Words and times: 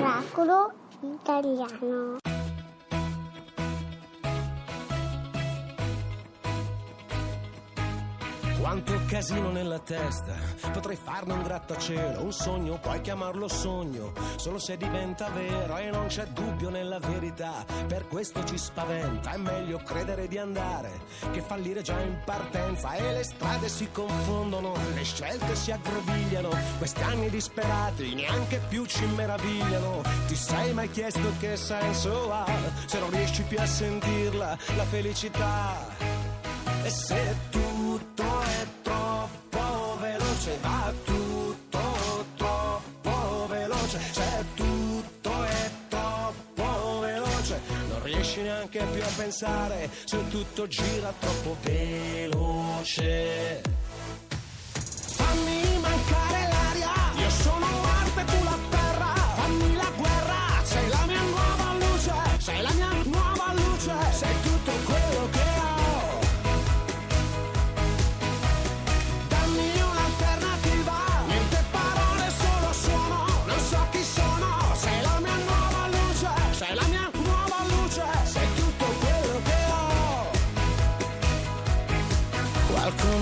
Oracolo 0.00 0.70
italiano. 1.02 2.27
Quanto 8.68 9.00
casino 9.06 9.50
nella 9.50 9.78
testa, 9.78 10.34
potrei 10.74 10.98
farne 11.02 11.32
un 11.32 11.42
grattacielo, 11.42 12.22
un 12.22 12.32
sogno, 12.34 12.78
puoi 12.78 13.00
chiamarlo 13.00 13.48
sogno, 13.48 14.12
solo 14.36 14.58
se 14.58 14.76
diventa 14.76 15.30
vero 15.30 15.78
e 15.78 15.88
non 15.88 16.08
c'è 16.08 16.26
dubbio 16.26 16.68
nella 16.68 16.98
verità, 16.98 17.64
per 17.86 18.06
questo 18.08 18.44
ci 18.44 18.58
spaventa, 18.58 19.32
è 19.32 19.38
meglio 19.38 19.78
credere 19.78 20.28
di 20.28 20.36
andare 20.36 21.00
che 21.30 21.40
fallire 21.40 21.80
già 21.80 21.98
in 22.00 22.20
partenza. 22.26 22.92
E 22.92 23.10
le 23.10 23.24
strade 23.24 23.70
si 23.70 23.88
confondono, 23.90 24.74
le 24.92 25.02
scelte 25.02 25.56
si 25.56 25.72
aggrovigliano, 25.72 26.50
questi 26.76 27.02
anni 27.04 27.30
disperati 27.30 28.12
neanche 28.12 28.60
più 28.68 28.84
ci 28.84 29.06
meravigliano, 29.06 30.02
ti 30.26 30.34
sei 30.36 30.74
mai 30.74 30.90
chiesto 30.90 31.32
che 31.38 31.56
senso 31.56 32.30
ha 32.30 32.44
se 32.84 32.98
non 32.98 33.08
riesci 33.08 33.44
più 33.44 33.58
a 33.58 33.64
sentirla, 33.64 34.58
la 34.76 34.84
felicità? 34.84 35.86
E 36.82 36.90
se 36.90 37.36
troppo 37.48 37.67
veloce, 40.48 40.58
va 40.60 40.92
tutto 41.04 42.24
troppo 42.36 43.46
veloce. 43.48 44.00
Se 44.12 44.44
tutto 44.54 45.44
è 45.44 45.70
troppo 45.88 47.00
veloce, 47.00 47.60
non 47.88 48.02
riesci 48.02 48.40
neanche 48.40 48.84
più 48.92 49.02
a 49.02 49.10
pensare. 49.16 49.90
Se 50.04 50.28
tutto 50.28 50.66
gira 50.66 51.12
troppo 51.18 51.56
veloce. 51.62 53.60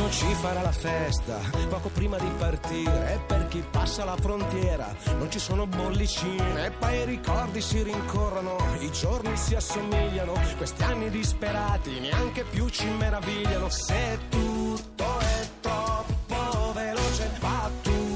Qualcuno 0.07 0.31
ci 0.31 0.41
farà 0.41 0.63
la 0.63 0.73
festa 0.73 1.41
poco 1.69 1.89
prima 1.89 2.17
di 2.17 2.31
partire 2.39 3.15
e 3.15 3.19
per 3.27 3.49
chi 3.49 3.61
passa 3.69 4.05
la 4.05 4.17
frontiera 4.17 4.95
non 5.19 5.29
ci 5.31 5.41
sono 5.41 5.67
bollicine 5.67 6.67
e 6.67 6.71
poi 6.71 6.99
i 6.99 7.05
ricordi 7.05 7.61
si 7.61 7.83
rincorrono, 7.83 8.57
i 8.79 8.91
giorni 8.93 9.37
si 9.37 9.57
assomigliano, 9.57 10.33
questi 10.57 10.83
anni 10.85 11.11
disperati 11.11 11.99
neanche 11.99 12.45
più 12.45 12.69
ci 12.69 12.87
meravigliano. 12.87 13.69
Se 13.69 14.19
tutto 14.29 15.19
è 15.19 15.49
troppo 15.61 16.73
veloce 16.73 17.31
va 17.41 17.71
tutto 17.83 18.07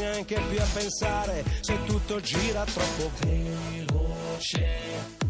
neanche 0.00 0.40
più 0.48 0.60
a 0.60 0.66
pensare 0.72 1.44
se 1.60 1.78
tutto 1.84 2.20
gira 2.20 2.64
troppo 2.64 3.10
veloce 3.20 4.03
share. 4.44 5.23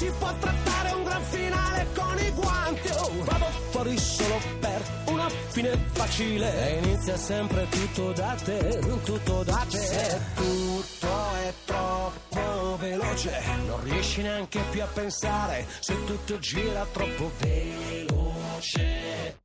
Si 0.00 0.10
può 0.18 0.32
trattare 0.38 0.92
un 0.94 1.04
gran 1.04 1.22
finale 1.24 1.86
con 1.94 2.18
i 2.18 2.30
guanti. 2.30 2.88
Oh, 2.88 3.24
vado 3.24 3.44
fuori 3.68 3.98
solo 3.98 4.38
per 4.58 4.82
una 5.08 5.28
fine 5.28 5.78
facile. 5.92 6.68
E 6.68 6.78
inizia 6.82 7.18
sempre 7.18 7.68
tutto 7.68 8.12
da 8.12 8.34
te, 8.42 8.78
tutto 9.04 9.42
da 9.44 9.66
te. 9.68 9.76
Se 9.76 10.20
tutto 10.36 11.34
è 11.34 11.52
troppo 11.66 12.76
veloce, 12.78 13.42
non 13.66 13.84
riesci 13.84 14.22
neanche 14.22 14.62
più 14.70 14.82
a 14.82 14.86
pensare. 14.86 15.66
Se 15.80 15.94
tutto 16.06 16.38
gira 16.38 16.86
troppo 16.90 17.30
veloce. 17.38 19.38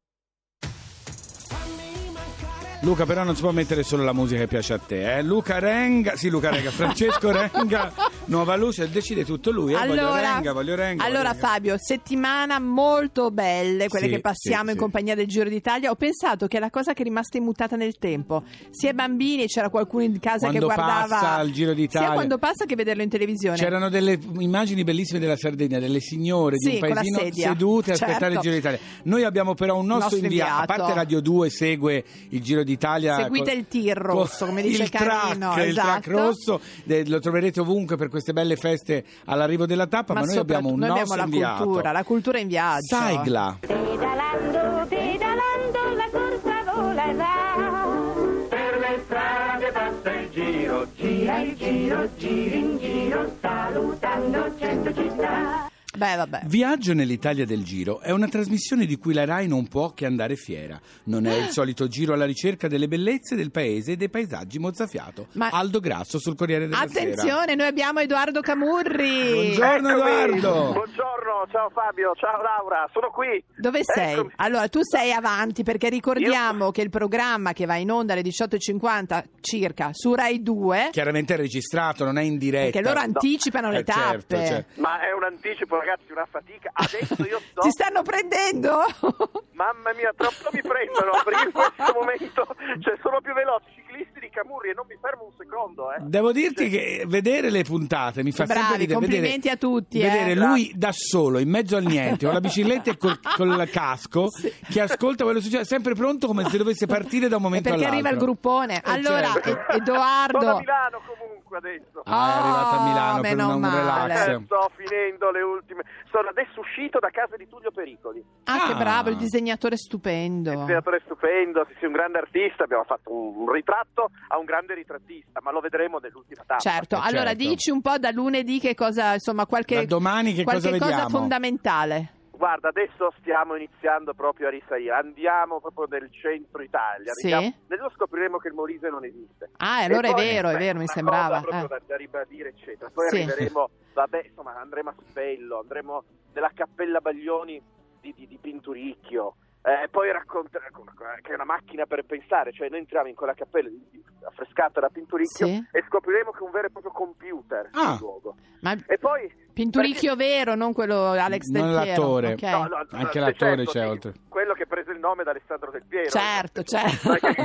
Fammi 1.47 2.11
mancare 2.13 2.79
Luca 2.79 3.05
però 3.05 3.23
non 3.23 3.35
si 3.35 3.41
può 3.41 3.51
mettere 3.51 3.83
solo 3.83 4.05
la 4.05 4.13
musica 4.13 4.39
che 4.39 4.47
piace 4.47 4.71
a 4.71 4.79
te, 4.79 5.17
eh? 5.17 5.21
Luca 5.21 5.59
Renga, 5.59 6.15
sì 6.15 6.29
Luca 6.29 6.49
Renga, 6.49 6.71
Francesco 6.71 7.29
Renga, 7.51 7.91
Nuova 8.27 8.55
Luce, 8.55 8.89
decide 8.89 9.23
tutto 9.23 9.51
lui, 9.51 9.73
eh? 9.73 9.85
voglio 9.85 10.13
Renga, 10.15 10.51
voglio 10.51 10.73
Renga. 10.73 11.03
allora, 11.03 11.29
voglio 11.29 11.33
Renga. 11.33 11.47
Fabio, 11.47 11.75
settimana 11.77 12.59
molto 12.59 13.29
belle, 13.29 13.87
quelle 13.87 14.07
Sì, 14.07 14.11
che 14.13 14.19
passiamo 14.19 14.65
sì, 14.65 14.71
in 14.71 14.77
compagnia 14.77 15.13
del 15.13 15.27
Giro 15.27 15.47
d'Italia. 15.47 15.91
Ho 15.91 15.95
pensato 15.95 16.47
che 16.47 16.57
è 16.57 16.59
la 16.59 16.71
cosa 16.71 16.93
che 16.93 17.01
è 17.01 17.05
rimasta 17.05 17.37
immutata 17.37 17.75
nel 17.75 17.97
tempo. 17.99 18.43
Sia 18.71 18.93
bambini, 18.93 19.45
c'era 19.45 19.69
qualcuno 19.69 20.03
in 20.05 20.19
casa 20.19 20.47
Quando 20.49 20.67
che 20.67 20.73
guardava 20.73 21.07
passa 21.07 21.41
il 21.41 21.53
Giro 21.53 21.73
d'Italia. 21.73 22.07
Sia 22.07 22.15
quando 22.15 22.37
passa 22.39 22.65
che 22.65 22.75
vederlo 22.75 23.03
in 23.03 23.09
televisione. 23.09 23.57
C'erano 23.57 23.89
delle 23.89 24.17
immagini 24.39 24.83
bellissime 24.83 25.19
della 25.19 25.37
Sardegna, 25.37 25.77
delle 25.77 25.99
signore 25.99 26.55
di 26.57 26.65
Sì, 26.67 26.73
un 26.75 26.79
con 26.79 26.89
la 26.89 26.95
paesino 26.95 27.31
sedute 27.31 27.91
a 27.91 27.93
aspettare 27.93 28.33
il 28.33 28.33
Certo. 28.33 28.41
Giro 28.41 28.53
d'Italia. 28.55 28.79
Noi 29.03 29.23
abbiamo 29.23 29.53
però 29.53 29.77
un 29.77 29.85
nostro, 29.85 30.09
Nostro 30.09 30.23
inviato, 30.23 30.51
a 30.51 30.59
inviato. 30.61 30.81
parte 30.81 30.93
Radio 30.95 31.19
2 31.21 31.49
segue 31.51 32.03
il 32.29 32.41
Giro 32.41 32.63
d'Italia. 32.63 33.17
Seguite 33.17 33.51
col- 33.51 33.59
il 33.59 33.67
tir 33.67 33.95
rosso, 33.97 34.45
come 34.47 34.63
dice 34.63 34.83
il 34.83 34.89
Carino, 34.89 35.51
track, 35.53 35.67
il 35.67 35.73
track 35.75 36.07
esatto. 36.07 36.11
rosso, 36.11 36.59
eh, 36.87 37.07
lo 37.07 37.19
troverete 37.19 37.59
ovunque 37.59 37.95
per 37.97 38.09
queste 38.15 38.33
belle 38.33 38.55
feste 38.55 39.03
all'arrivo 39.25 39.65
della 39.65 39.87
tappa, 39.87 40.13
ma, 40.13 40.21
noi 40.21 40.37
abbiamo 40.37 40.69
un 40.69 40.79
noi 40.79 40.89
nostro 40.89 41.13
abbiamo 41.13 41.21
la 41.21 41.35
inviato. 41.35 41.63
cultura, 41.63 41.91
la 41.91 42.03
cultura 42.03 42.39
in 42.39 42.47
viaggio. 42.47 42.95
Saigla. 42.95 43.57
Pedalando, 43.59 44.85
pedalando, 44.87 45.79
la 45.95 46.09
corsa 46.11 46.73
vola 46.73 47.09
e 47.09 47.13
va. 47.13 48.47
Per 48.49 48.79
le 48.79 49.01
strade 49.05 49.71
passa 49.71 50.11
il 50.13 50.29
giro, 50.31 50.87
Gira 50.95 51.39
il 51.39 51.55
giro, 51.55 52.09
gira 52.17 52.55
in 52.55 52.77
giro, 52.77 53.31
salutando 53.41 54.55
cento 54.57 54.93
città. 54.93 55.64
Beh, 55.95 56.15
vabbè. 56.15 56.41
Viaggio 56.45 56.93
nell'Italia 56.93 57.45
del 57.45 57.63
Giro 57.63 57.99
è 58.01 58.11
una 58.11 58.27
trasmissione 58.27 58.85
di 58.85 58.97
cui 58.97 59.13
la 59.13 59.25
RAI 59.25 59.47
non 59.47 59.67
può 59.67 59.91
che 59.93 60.05
andare 60.05 60.35
fiera. 60.35 60.79
Non 61.05 61.25
è 61.25 61.35
il 61.35 61.49
solito 61.49 61.87
giro 61.87 62.13
alla 62.13 62.25
ricerca 62.25 62.67
delle 62.67 62.87
bellezze 62.87 63.35
del 63.35 63.51
paese 63.51 63.93
e 63.93 63.95
dei 63.95 64.09
paesaggi 64.09 64.59
mozzafiato. 64.59 65.27
Ma- 65.33 65.49
Aldo 65.51 65.79
Grasso 65.79 66.19
sul 66.19 66.35
Corriere 66.35 66.67
della 66.67 66.85
Sera. 66.87 67.11
Attenzione, 67.11 67.55
noi 67.55 67.67
abbiamo 67.67 67.99
Edoardo 67.99 68.41
Camurri. 68.41 69.31
Buongiorno 69.31 69.89
Edoardo. 69.89 70.51
Buongiorno, 70.73 71.47
ciao 71.51 71.69
Fabio, 71.73 72.13
ciao 72.15 72.41
Laura, 72.41 72.87
sono 72.91 73.09
qui. 73.11 73.43
Dove 73.57 73.79
sei? 73.83 74.13
Eccomi. 74.13 74.31
Allora, 74.37 74.67
tu 74.67 74.79
sei 74.83 75.11
avanti 75.11 75.63
perché 75.63 75.89
ricordiamo 75.89 76.71
che 76.71 76.81
il 76.81 76.89
programma 76.89 77.53
che 77.53 77.65
va 77.65 77.75
in 77.75 77.91
onda 77.91 78.13
alle 78.13 78.21
18.50 78.23 79.23
circa 79.41 79.89
su 79.93 80.13
Rai 80.13 80.41
2, 80.41 80.89
Chiaramente 80.91 81.33
è 81.33 81.37
registrato, 81.37 82.03
non 82.03 82.17
è 82.17 82.21
in 82.23 82.37
diretta. 82.37 82.71
perché 82.71 82.81
loro 82.87 82.99
anticipano 82.99 83.69
le 83.71 83.79
Eh, 83.79 83.83
certo, 83.85 84.35
tappe. 84.35 84.45
certo. 84.47 84.81
Ma 84.81 84.99
è 84.99 85.11
un 85.13 85.23
anticipo, 85.23 85.77
ragazzi, 85.85 86.11
una 86.11 86.25
fatica. 86.29 86.71
Adesso 86.73 87.21
io 87.25 87.39
sto. 87.51 87.61
Ti 87.61 87.69
stanno 87.69 88.01
prendendo? 88.01 88.81
Mamma 89.53 89.93
mia, 89.95 90.11
troppo 90.17 90.49
mi 90.51 90.61
prendono 90.61 91.11
perché 91.23 91.43
in 91.45 91.51
questo 91.53 91.93
momento 91.93 92.47
cioè, 92.81 92.97
sono 93.01 93.21
più 93.21 93.33
veloci 93.33 93.71
ciclisti 93.75 94.19
di 94.19 94.29
Camurri 94.29 94.71
e 94.71 94.73
non 94.73 94.85
mi 94.89 94.97
fermo 94.99 95.25
un 95.25 95.31
secondo. 95.37 95.91
Eh. 95.93 95.97
Devo 96.01 96.31
dirti 96.31 96.67
che 96.69 97.03
vedere 97.07 97.49
le 97.49 97.63
puntate 97.63 98.23
mi 98.23 98.31
fa 98.31 98.43
Bravi, 98.45 98.59
sempre 98.61 98.77
ridere. 98.79 98.99
complimenti 98.99 99.47
vedere, 99.47 99.53
a 99.53 99.57
tutti, 99.57 99.99
eh. 100.01 100.09
Vedere 100.09 100.35
lui 100.35 100.71
da 100.75 100.91
solo, 100.91 101.39
in 101.39 101.49
mezzo 101.49 101.75
al 101.77 101.83
niente, 101.83 102.25
con 102.25 102.33
la 102.33 102.41
bicicletta 102.41 102.91
e 102.91 102.97
col, 102.97 103.19
col 103.35 103.69
casco, 103.71 104.27
che 104.69 104.81
ascolta 104.81 105.23
quello 105.23 105.39
che 105.39 105.45
succede, 105.45 105.65
sempre 105.65 105.93
pronto 105.93 106.27
come 106.27 106.43
se 106.49 106.57
dovesse 106.57 106.85
partire 106.85 107.27
da 107.29 107.37
un 107.37 107.41
momento 107.43 107.69
perché 107.69 107.85
all'altro. 107.85 108.07
arriva 108.09 108.19
il 108.19 108.23
gruppone. 108.25 108.75
Eh, 108.77 108.81
Allora, 108.91 109.31
certo. 109.31 109.49
E- 109.49 109.51
Sono 109.53 109.65
a 109.67 109.75
Edoardo, 109.75 110.57
Milano 110.57 111.01
comunque. 111.05 111.24
Comunque 111.59 111.69
adesso. 111.69 112.01
Ah, 112.05 112.33
è 112.33 112.37
arrivata 112.39 112.75
a 112.79 112.83
Milano 112.83 113.21
per 113.21 113.35
meno 113.35 113.53
un 113.55 113.59
male. 113.59 113.79
relax. 113.79 114.27
Eh, 114.27 114.41
sto 114.45 114.71
finendo 114.75 115.31
le 115.31 115.41
ultime. 115.41 115.83
Sono 116.11 116.29
adesso 116.29 116.59
uscito 116.59 116.99
da 116.99 117.09
casa 117.09 117.35
di 117.35 117.47
Tullio 117.47 117.71
Pericoli. 117.71 118.23
Ah, 118.45 118.65
che 118.67 118.73
Ah. 118.73 118.75
bravo, 118.75 119.09
il 119.09 119.17
disegnatore 119.17 119.77
stupendo. 119.77 120.51
Un 120.51 120.59
disegnatore 120.61 121.01
stupendo, 121.05 121.65
sì, 121.69 121.75
sì, 121.79 121.85
un 121.85 121.91
grande 121.93 122.17
artista. 122.19 122.63
Abbiamo 122.63 122.83
fatto 122.83 123.11
un, 123.13 123.35
un 123.37 123.51
ritratto 123.51 124.09
a 124.29 124.37
un 124.37 124.45
grande 124.45 124.73
ritrattista, 124.73 125.39
ma 125.41 125.51
lo 125.51 125.59
vedremo 125.59 125.99
nell'ultima 125.99 126.43
tappa. 126.45 126.59
Certo, 126.61 126.95
Eh, 126.95 126.99
allora 127.01 127.31
certo. 127.35 127.43
dici 127.47 127.71
un 127.71 127.81
po' 127.81 127.97
da 127.97 128.11
lunedì 128.11 128.59
che 128.59 128.75
cosa, 128.75 129.13
insomma, 129.13 129.45
qualche, 129.45 129.75
Da 129.75 129.85
domani 129.85 130.33
che 130.33 130.43
qualche 130.43 130.77
cosa 130.77 130.85
cosa 130.91 131.09
fondamentale. 131.09 132.13
Guarda, 132.35 132.69
adesso 132.69 133.11
stiamo 133.19 133.55
iniziando 133.55 134.13
proprio 134.13 134.47
a 134.47 134.49
risalire. 134.49 134.91
Andiamo 134.93 135.59
proprio 135.59 135.87
nel 135.87 136.11
centro 136.11 136.61
Italia. 136.61 137.11
Sì? 137.13 137.31
Adesso 137.33 137.91
scopriremo 137.95 138.37
che 138.37 138.49
il 138.49 138.53
Molise 138.53 138.89
non 138.89 139.03
esiste. 139.05 139.51
Ah, 139.57 139.83
allora 139.83 140.09
è 140.09 140.13
vero, 140.13 140.49
è 140.49 140.57
vero, 140.57 140.79
mi 140.79 140.87
sembrava. 140.87 141.41
cosa 141.41 141.57
proprio 141.59 141.65
eh. 141.65 141.79
da, 141.79 141.85
da 141.85 141.95
ribadire, 141.97 142.49
eccetera. 142.49 142.89
Poi 142.89 143.07
Sì. 143.09 143.15
arriveremo, 143.21 143.69
vabbè, 143.93 144.23
insomma, 144.25 144.55
andremo 144.59 144.89
a 144.89 144.95
Spello, 145.07 145.59
andremo 145.59 146.03
nella 146.33 146.51
Cappella 146.53 146.99
Baglioni 146.99 147.61
di, 148.01 148.13
di, 148.15 148.27
di 148.27 148.37
Pinturicchio. 148.37 149.35
Eh, 149.63 149.87
poi 149.89 150.11
racconteremo 150.11 150.83
che 151.23 151.31
è 151.31 151.33
una 151.33 151.43
macchina 151.45 151.85
per 151.87 152.03
pensare, 152.05 152.51
cioè 152.51 152.69
noi 152.69 152.79
entriamo 152.79 153.07
in 153.07 153.15
quella 153.15 153.33
cappella 153.33 153.67
di- 153.67 154.03
affrescata 154.27 154.79
da 154.79 154.89
Pinturicchio 154.89 155.45
Sì. 155.47 155.67
e 155.71 155.83
scopriremo 155.87 156.31
che 156.31 156.39
è 156.39 156.41
un 156.43 156.51
vero 156.51 156.67
e 156.67 156.69
proprio 156.71 156.91
computer 156.91 157.69
Ah. 157.73 157.93
il 157.93 157.97
luogo. 157.99 158.35
Ma 158.61 158.75
E 158.87 158.97
poi 158.97 159.31
Pinturicchio 159.53 160.15
vero, 160.15 160.55
non 160.55 160.73
quello 160.73 161.11
Alex 161.11 161.47
Del 161.47 161.63
Non 161.63 161.81
Piero. 161.81 162.01
l'attore. 162.01 162.33
ok. 162.33 162.41
No, 162.41 162.63
no, 162.67 162.85
Anche 162.91 163.19
l'attore 163.19 163.55
certo, 163.65 163.71
c'è, 163.71 163.79
sì, 163.83 163.87
oltre. 163.89 164.13
Quello 164.27 164.53
che 164.53 164.65
prese 164.67 164.91
il 164.91 164.99
nome 164.99 165.23
da 165.23 165.31
Alessandro 165.31 165.71
Del 165.71 165.83
Piero. 165.87 166.09
Certo, 166.09 166.63
certo. 166.63 167.09
Dai 167.09 167.19
dai 167.21 167.35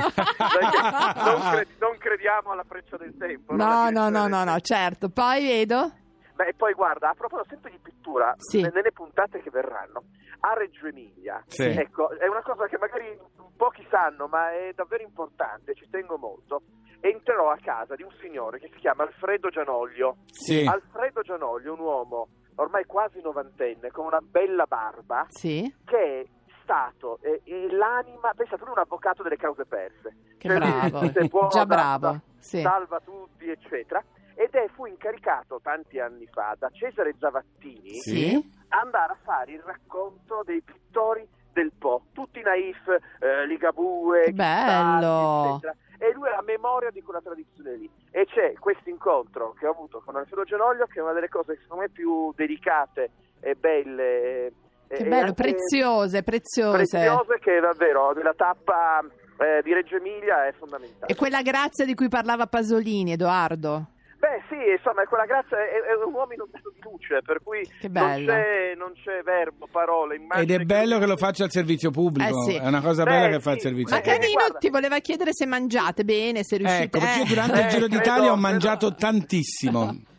non, 1.23 1.63
non 1.79 1.97
crediamo 1.97 2.51
alla 2.51 2.65
freccia 2.67 2.97
del 2.97 3.15
tempo. 3.17 3.55
No, 3.55 3.89
no, 3.89 4.09
no, 4.09 4.27
no, 4.27 4.43
no, 4.43 4.59
certo. 4.59 5.09
Poi 5.09 5.41
vedo. 5.43 5.91
Beh, 6.41 6.47
e 6.47 6.53
poi 6.55 6.73
guarda, 6.73 7.09
a 7.09 7.13
proposito 7.13 7.49
sempre 7.49 7.69
di 7.69 7.77
pittura, 7.77 8.33
Sì. 8.37 8.61
ne- 8.61 8.71
nelle 8.73 8.91
puntate 8.91 9.41
che 9.41 9.51
verranno, 9.51 10.05
a 10.39 10.53
Reggio 10.53 10.87
Emilia, 10.87 11.43
Sì. 11.45 11.65
ecco, 11.67 12.09
è 12.17 12.27
una 12.27 12.41
cosa 12.41 12.65
che 12.67 12.79
magari 12.79 13.15
pochi 13.55 13.85
sanno, 13.91 14.25
ma 14.27 14.51
è 14.51 14.71
davvero 14.73 15.03
importante, 15.03 15.75
ci 15.75 15.87
tengo 15.89 16.17
molto. 16.17 16.63
Entrerò 16.99 17.51
a 17.51 17.57
casa 17.61 17.93
di 17.95 18.01
un 18.03 18.11
signore 18.19 18.57
che 18.59 18.69
si 18.73 18.79
chiama 18.79 19.03
Alfredo 19.03 19.49
Gianoglio. 19.49 20.17
Sì. 20.31 20.65
Alfredo 20.67 21.21
Gianoglio, 21.21 21.73
un 21.73 21.79
uomo 21.79 22.27
ormai 22.55 22.85
quasi 22.85 23.21
novantenne, 23.21 23.91
con 23.91 24.05
una 24.05 24.19
bella 24.19 24.65
barba, 24.65 25.25
Sì, 25.29 25.71
che 25.85 26.21
è 26.21 26.25
stato 26.63 27.19
eh, 27.21 27.41
eh, 27.43 27.71
l'anima, 27.71 28.33
pensate, 28.35 28.61
lui 28.61 28.69
è 28.69 28.77
un 28.77 28.79
avvocato 28.79 29.21
delle 29.23 29.37
cause 29.37 29.65
perse. 29.65 30.15
che 30.37 30.47
Cioè, 30.47 30.57
bravo. 30.57 31.47
Già 31.49 31.59
da- 31.59 31.65
bravo. 31.65 31.99
da- 32.11 32.19
Sì. 32.39 32.61
salva 32.61 32.99
tutti, 32.99 33.47
eccetera. 33.47 34.03
Ed 34.35 34.51
è, 34.51 34.67
fu 34.73 34.85
incaricato 34.85 35.59
tanti 35.61 35.99
anni 35.99 36.27
fa 36.31 36.55
da 36.57 36.69
Cesare 36.69 37.13
Zavattini 37.19 37.93
Sì. 37.95 38.51
andare 38.69 39.13
a 39.13 39.17
fare 39.23 39.51
il 39.53 39.61
racconto 39.61 40.41
dei 40.45 40.61
pittori 40.61 41.27
del 41.53 41.71
Po, 41.77 42.03
tutti 42.13 42.41
naif, 42.41 42.87
eh, 43.19 43.45
Ligabue, 43.45 44.31
bello. 44.31 45.55
Eccetera. 45.55 45.75
E 45.97 46.13
lui 46.13 46.27
ha 46.29 46.35
la 46.37 46.41
memoria 46.41 46.89
di 46.89 47.01
quella 47.01 47.21
tradizione 47.21 47.75
lì. 47.75 47.89
E 48.09 48.25
c'è 48.25 48.53
questo 48.53 48.89
incontro 48.89 49.53
che 49.59 49.67
ho 49.67 49.71
avuto 49.71 50.01
con 50.03 50.15
Alfredo 50.15 50.43
Genoglio, 50.43 50.85
che 50.85 50.99
è 50.99 51.03
una 51.03 51.13
delle 51.13 51.29
cose 51.29 51.57
secondo 51.61 51.83
me 51.83 51.89
più 51.89 52.33
delicate 52.35 53.11
e 53.39 53.55
belle. 53.55 54.51
Che 54.87 54.95
e 54.95 55.03
bello, 55.05 55.33
preziose, 55.33 56.23
preziose. 56.23 56.75
preziose 56.75 57.39
che 57.39 57.59
davvero 57.59 58.11
nella 58.13 58.33
tappa 58.33 58.99
eh, 59.37 59.61
di 59.63 59.73
Reggio 59.73 59.97
Emilia 59.97 60.47
è 60.47 60.51
fondamentale. 60.53 61.11
E 61.11 61.15
quella 61.15 61.41
grazia 61.41 61.85
di 61.85 61.93
cui 61.93 62.09
parlava 62.09 62.47
Pasolini, 62.47 63.11
Edoardo. 63.11 63.85
Beh 64.21 64.37
sì, 64.49 64.55
insomma, 64.77 65.01
quella 65.05 65.25
grazia 65.25 65.57
è, 65.57 65.81
è 65.81 65.95
un 66.05 66.13
uomo 66.13 66.31
in 66.33 66.41
un 66.41 66.47
stato 66.49 66.69
di 66.75 66.79
luce, 66.83 67.21
per 67.25 67.41
cui 67.43 67.61
Che 67.65 67.89
non 67.89 67.91
bello. 68.05 68.31
c'è, 68.31 68.73
non 68.77 68.93
c'è 68.93 69.23
verbo, 69.23 69.67
parole, 69.71 70.15
immagini. 70.17 70.53
Ed 70.53 70.61
è 70.61 70.63
bello 70.63 70.99
che 70.99 71.07
lo 71.07 71.17
faccia 71.17 71.43
al 71.45 71.49
servizio 71.49 71.89
pubblico. 71.89 72.29
Eh 72.29 72.51
sì. 72.51 72.55
È 72.57 72.67
una 72.67 72.81
cosa 72.81 73.03
Beh, 73.03 73.09
bella 73.09 73.27
che 73.29 73.33
sì. 73.37 73.41
fa 73.41 73.51
il 73.53 73.59
servizio 73.61 73.95
Ma 73.95 74.01
pubblico. 74.01 74.19
Canino 74.21 74.37
guarda. 74.39 74.57
ti 74.59 74.69
voleva 74.69 74.99
chiedere 74.99 75.33
se 75.33 75.45
mangiate 75.47 76.03
bene, 76.03 76.43
se 76.43 76.57
riuscite... 76.57 76.83
Ecco, 76.83 76.99
perché 76.99 77.17
io 77.17 77.23
eh. 77.23 77.27
durante 77.29 77.53
il 77.53 77.65
Eh, 77.65 77.69
Giro 77.69 77.85
credo- 77.87 77.97
d'Italia 77.97 78.21
ho 78.21 78.25
credo- 78.33 78.41
mangiato 78.41 78.93
tantissimo. 78.93 80.01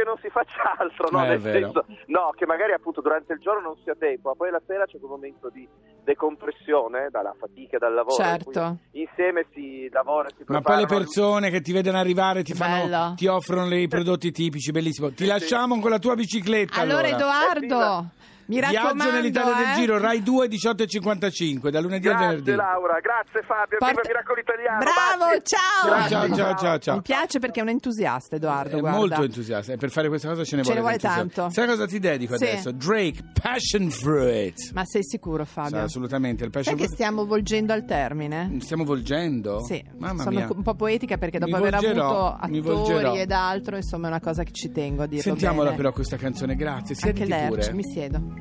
Che 0.00 0.06
non 0.06 0.16
si 0.22 0.30
faccia 0.30 0.76
altro, 0.80 1.10
no? 1.10 1.30
Eh, 1.30 1.38
senso, 1.40 1.84
no, 2.06 2.32
che 2.34 2.46
magari 2.46 2.72
appunto 2.72 3.02
durante 3.02 3.34
il 3.34 3.38
giorno 3.38 3.60
non 3.60 3.76
sia 3.84 3.94
tempo, 3.94 4.30
ma 4.30 4.34
poi 4.34 4.50
la 4.50 4.60
sera 4.66 4.86
c'è 4.86 4.98
quel 4.98 5.10
momento 5.10 5.50
di 5.50 5.68
decompressione 6.02 7.08
dalla 7.10 7.34
fatica, 7.38 7.76
dal 7.76 7.92
lavoro. 7.92 8.14
Certo. 8.14 8.78
Insieme 8.92 9.44
si 9.52 9.90
lavora, 9.90 10.30
si 10.34 10.42
Ma 10.46 10.62
poi 10.62 10.78
le 10.78 10.86
persone 10.86 11.50
che 11.50 11.60
ti 11.60 11.72
vedono 11.72 11.98
arrivare 11.98 12.42
ti, 12.42 12.54
fanno, 12.54 13.12
ti 13.14 13.26
offrono 13.26 13.74
i 13.74 13.88
prodotti 13.88 14.30
tipici, 14.30 14.70
bellissimo. 14.70 15.12
Ti 15.12 15.26
lasciamo 15.26 15.78
con 15.80 15.90
la 15.90 15.98
tua 15.98 16.14
bicicletta. 16.14 16.80
Allora, 16.80 17.08
Allora, 17.08 17.58
Edoardo, 17.58 18.10
mi 18.50 18.60
raccomando, 18.60 18.94
Viaggio 19.04 19.16
nell'Italia 19.16 19.54
del 19.54 19.70
eh. 19.70 19.74
Giro, 19.74 19.98
Rai 19.98 20.22
2, 20.22 20.48
18 20.48 20.82
e 20.82 20.86
55, 20.86 21.70
da 21.70 21.80
lunedì 21.80 22.06
al 22.08 22.12
Grazie 22.14 22.28
venerdì. 22.36 22.54
Laura, 22.54 22.98
grazie 23.00 23.42
Fabio, 23.42 23.78
Porta- 23.78 24.00
Miracolo 24.06 24.40
Italiano. 24.40 24.78
Bravo, 24.78 25.30
baci. 25.32 25.42
ciao. 25.44 26.08
Ciao, 26.08 26.26
Grazie. 26.26 26.34
ciao, 26.36 26.54
ciao, 26.56 26.78
ciao. 26.78 26.94
Mi 26.96 27.02
piace 27.02 27.38
perché 27.38 27.60
è 27.60 27.62
un 27.62 27.68
entusiasta, 27.70 28.36
Edoardo. 28.36 28.76
È 28.76 28.80
guarda. 28.80 28.98
molto 28.98 29.22
entusiasta 29.22 29.72
e 29.72 29.76
per 29.76 29.90
fare 29.90 30.08
questa 30.08 30.28
cosa 30.28 30.44
ce 30.44 30.56
ne 30.56 30.62
Ce 30.64 30.74
ne 30.74 30.80
vuole, 30.80 30.96
vuole 30.98 31.14
tanto. 31.16 31.48
Sai 31.50 31.66
cosa 31.66 31.86
ti 31.86 31.98
dedico 31.98 32.36
Sì. 32.36 32.44
adesso? 32.44 32.72
Drake 32.72 33.22
Passion 33.40 33.88
Fruit. 33.90 34.70
Ma 34.72 34.82
sei 34.84 35.02
sicuro, 35.04 35.44
Sì, 35.44 35.52
Fabio? 35.52 35.82
assolutamente, 35.82 36.44
il 36.44 36.50
Sai 36.52 36.62
Passion 36.62 36.74
che 36.76 36.82
Fruit. 36.84 36.94
stiamo 36.96 37.26
volgendo 37.26 37.72
al 37.72 37.84
termine? 37.84 38.56
Stiamo 38.60 38.84
volgendo? 38.84 39.62
Sì, 39.64 39.82
Mamma 39.98 40.22
sono 40.22 40.36
mia. 40.36 40.48
un 40.50 40.62
po' 40.62 40.74
poetica 40.74 41.16
perché 41.18 41.38
Mi 41.38 41.50
dopo 41.50 41.56
aver 41.56 41.72
volgerò, 41.78 42.32
avuto 42.38 42.48
mi 42.48 42.58
attori 42.58 43.20
ed 43.20 43.32
altro, 43.32 43.76
insomma, 43.76 44.06
è 44.06 44.10
una 44.10 44.20
cosa 44.20 44.42
che 44.42 44.52
ci 44.52 44.70
tengo 44.72 45.02
a 45.02 45.06
dirlo 45.06 45.22
Sentiamola 45.22 45.64
bene. 45.70 45.76
però 45.76 45.92
questa 45.92 46.16
canzone, 46.16 46.54
grazie. 46.56 46.94
Anche 46.94 47.24
Siediti 47.24 47.28
Lerch, 47.28 47.48
pure. 47.48 47.72
mi 47.74 47.82
siedo. 47.84 48.39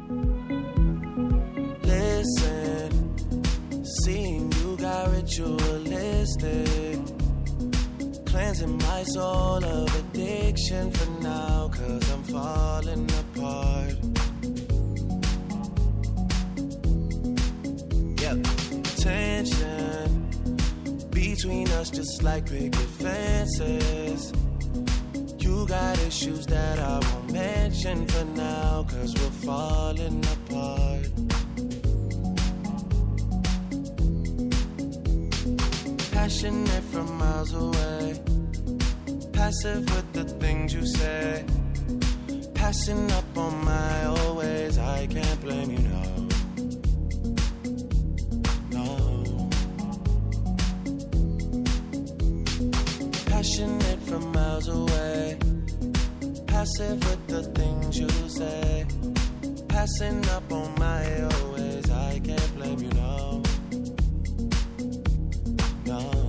Listen, 1.83 2.89
seeing 4.03 4.51
you 4.53 4.77
got 4.77 5.11
ritualistic. 5.11 6.99
Cleansing 8.25 8.77
my 8.77 9.03
soul 9.03 9.63
of 9.63 9.95
addiction 9.99 10.91
for 10.91 11.09
now, 11.21 11.69
cause 11.73 12.11
I'm 12.11 12.23
falling 12.23 13.09
apart. 13.23 13.95
Yeah, 18.21 18.35
tension 18.97 20.29
between 21.09 21.67
us 21.69 21.89
just 21.89 22.23
like 22.23 22.45
picket 22.49 22.75
fences. 22.75 24.33
You 25.59 25.67
got 25.67 26.00
issues 26.00 26.45
that 26.45 26.79
I 26.79 27.00
won't 27.00 27.33
mention 27.33 28.07
for 28.07 28.23
now, 28.23 28.85
cause 28.89 29.13
we're 29.13 29.39
falling 29.45 30.23
apart. 30.35 31.09
Passionate 36.13 36.83
from 36.94 37.17
miles 37.17 37.53
away, 37.53 38.21
passive 39.33 39.83
with 39.94 40.13
the 40.13 40.23
things 40.39 40.73
you 40.73 40.85
say. 40.85 41.44
Passing 42.53 43.11
up 43.11 43.38
on 43.38 43.65
my 43.65 44.06
always, 44.06 44.77
I 44.77 45.07
can't 45.07 45.42
blame 45.42 45.71
you, 45.71 45.80
no. 45.80 46.28
No. 48.78 49.49
Passionate 53.25 54.01
from 54.04 54.31
miles 54.31 54.69
away, 54.69 54.88
passive 56.59 56.99
with 57.09 57.28
the 57.28 57.44
things 57.57 57.97
you 57.97 58.09
say. 58.28 58.85
Passing 59.69 60.28
up 60.28 60.51
on 60.51 60.75
my 60.78 61.23
always, 61.23 61.89
I 61.89 62.19
can't 62.19 62.56
blame 62.56 62.80
you, 62.80 62.92
no. 62.92 63.42
No. 65.85 66.29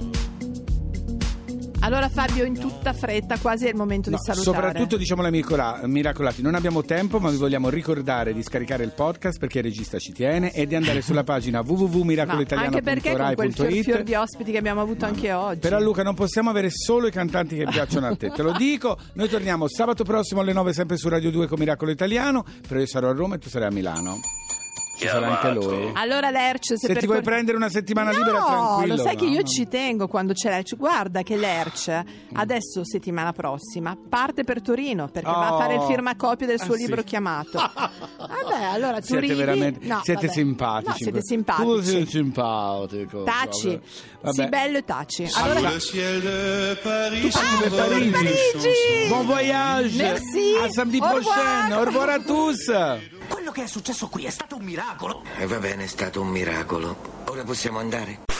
Allora 1.83 2.09
Fabio, 2.09 2.45
in 2.45 2.59
tutta 2.59 2.93
fretta, 2.93 3.39
quasi 3.39 3.65
è 3.65 3.69
il 3.69 3.75
momento 3.75 4.11
No, 4.11 4.17
di 4.17 4.21
salutare. 4.23 4.55
soprattutto 4.55 4.97
diciamo 4.97 5.23
la 5.23 5.31
miracola- 5.31 5.81
miracolati, 5.85 6.43
non 6.43 6.53
abbiamo 6.53 6.83
tempo 6.83 7.19
ma 7.19 7.31
vi 7.31 7.37
vogliamo 7.37 7.69
ricordare 7.69 8.33
di 8.33 8.43
scaricare 8.43 8.83
il 8.83 8.91
podcast 8.91 9.39
perché 9.39 9.57
il 9.59 9.63
regista 9.63 9.97
ci 9.97 10.11
tiene 10.13 10.53
e 10.53 10.67
di 10.67 10.75
andare 10.75 11.01
sulla 11.01 11.23
pagina 11.23 11.61
Ma 11.63 12.61
anche 12.61 12.81
perché 12.83 13.15
con 13.15 13.33
quel 13.33 13.53
fior, 13.83 14.03
di 14.03 14.13
ospiti 14.13 14.51
che 14.51 14.57
abbiamo 14.59 14.79
avuto 14.81 15.05
anche 15.05 15.33
oggi. 15.33 15.59
Però 15.59 15.79
Luca 15.79 16.03
non 16.03 16.13
possiamo 16.13 16.51
avere 16.51 16.69
solo 16.69 17.07
i 17.07 17.11
cantanti 17.11 17.55
che 17.55 17.65
piacciono 17.65 18.05
a 18.07 18.15
te, 18.15 18.29
te 18.29 18.43
lo 18.43 18.51
dico. 18.51 18.97
Noi 19.13 19.27
torniamo 19.27 19.67
sabato 19.67 20.03
prossimo 20.03 20.41
alle 20.41 20.53
9 20.53 20.73
sempre 20.73 20.97
su 20.97 21.09
Radio 21.09 21.31
2 21.31 21.47
con 21.47 21.57
Miracolo 21.57 21.89
Italiano, 21.89 22.45
però 22.67 22.79
io 22.79 22.85
sarò 22.85 23.09
a 23.09 23.13
Roma 23.13 23.35
e 23.35 23.39
tu 23.39 23.49
sarai 23.49 23.69
a 23.69 23.71
Milano. 23.71 24.19
Ci 25.01 25.07
sarà 25.07 25.39
anche 25.39 25.49
lui. 25.65 25.89
Allora 25.93 26.29
Lerch, 26.29 26.65
se, 26.67 26.77
Se 26.77 26.87
per 26.87 26.97
ti 26.99 27.05
vuoi 27.05 27.17
cor- 27.17 27.25
prendere 27.25 27.57
una 27.57 27.69
settimana 27.69 28.11
no, 28.11 28.17
libera 28.17 28.43
tranquillo. 28.43 28.95
lo 28.95 29.01
sai 29.01 29.15
che 29.15 29.25
no, 29.25 29.31
io 29.31 29.41
no. 29.41 29.47
ci 29.47 29.67
tengo 29.67 30.07
quando 30.07 30.33
c'è 30.33 30.49
Lerch. 30.49 30.75
Guarda 30.75 31.23
che 31.23 31.35
Lerch 31.37 32.01
adesso 32.33 32.83
settimana 32.85 33.31
prossima 33.33 33.97
parte 34.09 34.43
per 34.43 34.61
Torino 34.61 35.07
perché 35.07 35.29
va 35.29 35.47
a 35.47 35.53
Oh. 35.55 35.57
fare 35.59 35.75
il 35.75 35.81
firmacopio 35.81 36.45
del 36.45 36.59
suo 36.59 36.73
Ah, 36.73 36.77
sì. 36.77 36.85
libro 36.85 37.01
chiamato. 37.03 37.57
Vabbè, 38.21 38.63
allora 38.71 38.99
tu 38.99 39.07
Siete 39.07 39.21
ridi. 39.21 39.33
veramente 39.33 39.87
No, 39.87 40.01
siete 40.03 40.27
vabbè. 40.27 40.33
simpatici. 40.33 40.89
No, 40.89 40.95
siete 40.95 41.19
Tu 41.19 41.25
simpatici. 41.25 41.83
sei 41.89 42.05
simpatico. 42.05 43.23
Taci. 43.23 43.79
vabbè. 44.21 44.33
Sì, 44.43 44.47
bello 44.49 44.77
e 44.77 44.85
taci. 44.85 45.29
Allora, 45.35 45.59
Le 45.71 45.79
ciel 45.79 46.21
de 46.21 46.77
Paris 46.83 47.35
Ah, 47.35 47.69
Parigi. 47.69 48.09
Parigi. 48.09 49.07
Bon 49.09 49.25
voyage. 49.25 49.97
Merci. 49.97 50.55
À 50.63 50.69
samedi 50.69 50.99
prochain. 50.99 51.71
Au 51.77 51.83
revoir 51.85 52.09
à 52.09 52.19
tous. 52.19 52.71
Quello 53.27 53.51
che 53.51 53.63
è 53.63 53.67
successo 53.67 54.07
qui 54.09 54.25
è 54.25 54.29
stato 54.29 54.50
un 54.61 54.65
miracolo. 54.65 55.23
E 55.37 55.47
va 55.47 55.57
bene, 55.57 55.83
è 55.83 55.87
stato 55.87 56.21
un 56.21 56.29
miracolo. 56.29 56.95
Ora 57.25 57.43
possiamo 57.43 57.79
andare? 57.79 58.30